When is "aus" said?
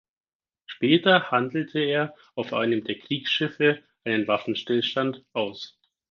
5.31-5.77